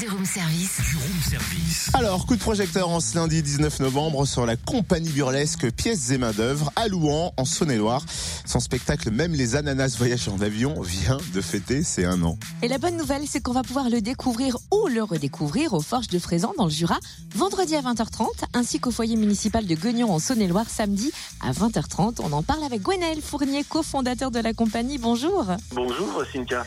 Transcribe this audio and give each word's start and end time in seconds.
Du 0.00 0.08
room 0.08 0.24
service. 0.24 0.80
Du 0.80 0.96
room 0.96 1.22
service. 1.28 1.90
Alors, 1.92 2.24
coup 2.24 2.36
de 2.36 2.40
projecteur 2.40 2.88
en 2.88 3.00
ce 3.00 3.16
lundi 3.16 3.42
19 3.42 3.80
novembre 3.80 4.24
sur 4.24 4.46
la 4.46 4.56
compagnie 4.56 5.10
burlesque 5.10 5.70
Pièces 5.72 6.10
et 6.10 6.16
main-d'œuvre 6.16 6.72
à 6.74 6.88
Louan, 6.88 7.34
en 7.36 7.44
Saône-et-Loire. 7.44 8.02
Son 8.46 8.60
spectacle 8.60 9.10
Même 9.10 9.34
les 9.34 9.56
ananas 9.56 9.96
voyagent 9.98 10.28
en 10.28 10.40
avion 10.40 10.80
vient 10.80 11.18
de 11.34 11.40
fêter 11.42 11.82
ses 11.82 12.06
un 12.06 12.22
an. 12.22 12.38
Et 12.62 12.68
la 12.68 12.78
bonne 12.78 12.96
nouvelle, 12.96 13.24
c'est 13.28 13.42
qu'on 13.42 13.52
va 13.52 13.62
pouvoir 13.62 13.90
le 13.90 14.00
découvrir 14.00 14.56
ou 14.72 14.86
le 14.88 15.02
redécouvrir 15.02 15.74
aux 15.74 15.82
Forges 15.82 16.08
de 16.08 16.18
Frézan 16.18 16.54
dans 16.56 16.64
le 16.64 16.70
Jura, 16.70 16.98
vendredi 17.34 17.76
à 17.76 17.82
20h30, 17.82 18.26
ainsi 18.54 18.80
qu'au 18.80 18.90
foyer 18.90 19.16
municipal 19.16 19.66
de 19.66 19.74
Guignon 19.74 20.10
en 20.10 20.18
Saône-et-Loire, 20.18 20.70
samedi 20.70 21.12
à 21.42 21.52
20h30. 21.52 22.20
On 22.22 22.32
en 22.32 22.42
parle 22.42 22.64
avec 22.64 22.80
Gwenaël 22.80 23.20
Fournier, 23.20 23.64
cofondateur 23.64 24.30
de 24.30 24.40
la 24.40 24.54
compagnie. 24.54 24.96
Bonjour. 24.96 25.44
Bonjour 25.74 26.22
Cynthia. 26.32 26.64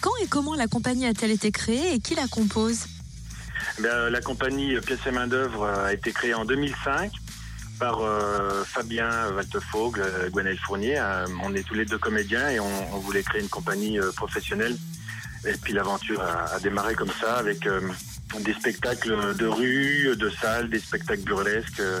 Quand 0.00 0.10
et 0.22 0.26
comment 0.26 0.54
la 0.54 0.66
compagnie 0.66 1.06
a-t-elle 1.06 1.30
été 1.30 1.50
créée 1.52 1.94
et 1.94 2.00
qui 2.00 2.14
la 2.14 2.26
compose 2.28 2.86
Eh 3.78 3.82
la 3.82 4.20
compagnie 4.20 4.78
Pièces 4.80 5.06
et 5.06 5.10
Main 5.10 5.26
d'œuvre 5.26 5.66
a 5.66 5.92
été 5.92 6.12
créée 6.12 6.34
en 6.34 6.44
2005 6.44 7.12
par 7.78 8.02
euh, 8.02 8.62
Fabien 8.64 9.32
Waltefaugl, 9.34 10.00
euh, 10.00 10.28
Gwenaël 10.28 10.58
Fournier. 10.58 10.98
Euh, 10.98 11.26
on 11.42 11.54
est 11.54 11.66
tous 11.66 11.74
les 11.74 11.86
deux 11.86 11.96
comédiens 11.96 12.50
et 12.50 12.60
on, 12.60 12.98
voulait 12.98 13.22
créer 13.22 13.40
une 13.40 13.48
compagnie 13.48 13.98
euh, 13.98 14.12
professionnelle. 14.12 14.76
Et 15.46 15.54
puis 15.54 15.72
l'aventure 15.72 16.20
a, 16.20 16.60
démarré 16.60 16.94
comme 16.94 17.10
ça 17.18 17.36
avec 17.36 17.66
euh, 17.66 17.80
des 18.40 18.52
spectacles 18.52 19.34
de 19.36 19.46
rue, 19.46 20.14
de 20.14 20.28
salle, 20.28 20.68
des 20.68 20.78
spectacles 20.78 21.22
burlesques. 21.22 21.80
euh, 21.80 22.00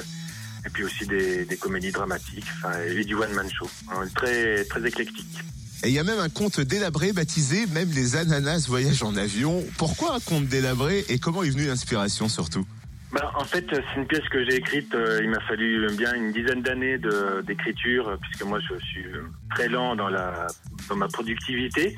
et 0.66 0.68
puis 0.68 0.84
aussi 0.84 1.06
des, 1.06 1.46
comédies 1.58 1.90
dramatiques, 1.90 2.44
et 2.86 3.04
du 3.04 3.14
one-man 3.14 3.48
show. 3.50 3.68
Hein, 3.90 4.06
très, 4.14 4.64
très 4.64 4.86
éclectique. 4.86 5.38
Et 5.82 5.88
il 5.88 5.94
y 5.94 5.98
a 5.98 6.04
même 6.04 6.18
un 6.18 6.28
conte 6.28 6.60
délabré 6.60 7.12
baptisé 7.12 7.66
Même 7.72 7.90
les 7.90 8.16
ananas 8.16 8.66
voyagent 8.68 9.02
en 9.02 9.16
avion. 9.16 9.64
Pourquoi 9.78 10.14
un 10.14 10.20
conte 10.20 10.46
délabré 10.46 11.04
et 11.08 11.18
comment 11.18 11.42
est 11.42 11.50
venue 11.50 11.66
l'inspiration 11.66 12.28
surtout? 12.28 12.66
Bah, 13.12 13.32
en 13.36 13.44
fait, 13.44 13.66
c'est 13.70 14.00
une 14.00 14.06
pièce 14.06 14.28
que 14.30 14.44
j'ai 14.48 14.56
écrite. 14.56 14.94
euh, 14.94 15.18
il 15.20 15.30
m'a 15.30 15.40
fallu 15.40 15.88
bien 15.96 16.14
une 16.14 16.30
dizaine 16.30 16.62
d'années 16.62 16.96
d'écriture, 17.44 18.16
puisque 18.22 18.44
moi, 18.44 18.60
je 18.60 18.78
suis 18.84 19.04
euh, 19.04 19.22
très 19.50 19.68
lent 19.68 19.96
dans 19.96 20.08
la 20.08 20.46
dans 20.88 20.94
ma 20.94 21.08
productivité. 21.08 21.96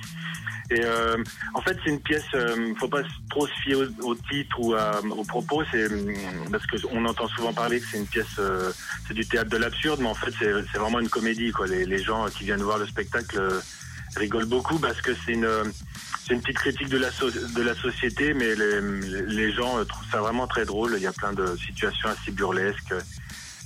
Euh, 0.80 1.16
en 1.54 1.60
fait, 1.60 1.76
c'est 1.84 1.90
une 1.90 2.00
pièce. 2.00 2.24
Euh, 2.34 2.74
faut 2.78 2.88
pas 2.88 3.02
trop 3.30 3.46
se 3.46 3.52
fier 3.62 3.74
au, 4.02 4.14
titre 4.14 4.56
ou 4.58 4.74
à- 4.74 5.00
au 5.00 5.24
propos. 5.24 5.62
C'est 5.70 5.86
hum, 5.86 6.14
parce 6.50 6.66
que 6.66 6.76
on 6.90 7.04
entend 7.04 7.28
souvent 7.28 7.52
parler 7.52 7.80
que 7.80 7.86
c'est 7.90 7.98
une 7.98 8.06
pièce. 8.06 8.26
euh, 8.38 8.72
c'est 9.06 9.14
du 9.14 9.26
théâtre 9.26 9.50
de 9.50 9.56
l'absurde, 9.56 10.00
mais 10.00 10.08
en 10.08 10.14
fait, 10.14 10.32
c'est 10.38 10.78
vraiment 10.78 11.00
une 11.00 11.08
comédie. 11.08 11.52
Les, 11.68 11.98
gens 11.98 12.26
qui 12.26 12.44
viennent 12.44 12.62
voir 12.62 12.78
le 12.78 12.86
spectacle 12.86 13.38
euh, 13.38 13.60
rigolent 14.16 14.46
beaucoup 14.46 14.78
parce 14.78 15.00
que 15.00 15.12
c'est 15.24 15.32
une 15.32 15.44
euh, 15.44 15.64
petite 16.28 16.58
critique 16.58 16.88
de 16.88 16.98
la, 16.98 17.74
société, 17.74 18.34
mais 18.34 18.54
les, 18.54 19.52
gens 19.52 19.78
euh, 19.78 19.84
trouvent 19.84 20.10
ça 20.10 20.20
vraiment 20.20 20.46
très 20.46 20.64
drôle. 20.64 20.94
Il 20.96 21.02
y 21.02 21.06
a 21.06 21.12
plein 21.12 21.32
de 21.32 21.56
situations 21.56 22.08
assez 22.08 22.30
burlesques. 22.30 22.94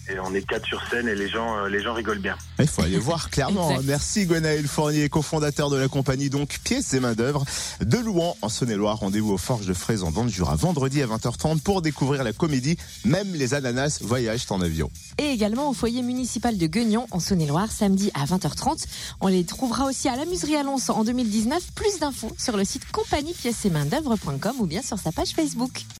Et 0.09 0.19
on 0.21 0.33
est 0.35 0.43
quatre 0.43 0.67
sur 0.67 0.81
scène 0.89 1.09
et 1.09 1.15
les 1.15 1.29
gens, 1.29 1.57
euh, 1.57 1.69
les 1.69 1.83
gens 1.83 1.93
rigolent 1.93 2.21
bien. 2.21 2.37
Il 2.59 2.69
faut 2.69 2.83
aller 2.83 2.99
voir 2.99 3.31
clairement. 3.31 3.71
Exact. 3.71 3.85
Merci 3.87 4.27
Gwenaël 4.27 4.67
Fournier, 4.67 5.09
cofondateur 5.09 5.71
de 5.71 5.77
la 5.77 5.89
compagnie 5.89 6.31
donc 6.31 6.59
Pièces 6.63 6.95
et 6.95 7.01
main-d'œuvre 7.01 7.45
de 7.81 7.99
Louan 7.99 8.37
en 8.43 8.49
Saône-et-Loire. 8.49 8.99
Rendez-vous 8.99 9.33
aux 9.33 9.39
Forges 9.39 9.67
de 9.67 9.75
Frézan 9.75 10.13
dans 10.13 10.23
le 10.23 10.29
Jura 10.29 10.55
vendredi 10.57 11.03
à 11.03 11.07
20h30 11.07 11.61
pour 11.61 11.83
découvrir 11.83 12.23
la 12.23 12.33
comédie 12.33 12.77
Même 13.05 13.35
les 13.35 13.55
ananas 13.55 13.99
voyagent 14.03 14.47
en 14.51 14.61
avion. 14.61 14.91
Et 15.19 15.31
également 15.31 15.71
au 15.71 15.73
foyer 15.73 16.03
municipal 16.03 16.57
de 16.57 16.67
Guignon 16.67 17.07
en 17.11 17.21
Saône-et-Loire, 17.21 17.73
samedi 17.73 18.11
à 18.15 18.25
20h30. 18.27 18.85
On 19.21 19.29
les 19.29 19.45
trouvera 19.45 19.87
aussi 19.87 20.09
à 20.09 20.17
la 20.17 20.25
Muserie 20.25 20.57
à 20.57 20.63
Lons 20.63 20.77
en 20.89 21.05
2019. 21.05 21.73
Plus 21.75 21.99
d'infos 21.99 22.33
sur 22.39 22.57
le 22.57 22.65
site 22.65 22.91
compagniepiècesetmaindœuvre.com 22.93 24.57
ou 24.59 24.67
bien 24.67 24.83
sur 24.83 24.99
sa 24.99 25.11
page 25.11 25.31
Facebook. 25.31 25.87